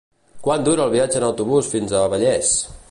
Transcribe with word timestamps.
Quant 0.47 0.63
dura 0.69 0.87
el 0.87 0.95
viatge 0.95 1.21
en 1.21 1.27
autobús 1.29 1.71
fins 1.77 1.93
a 2.01 2.05
Vallés? 2.15 2.53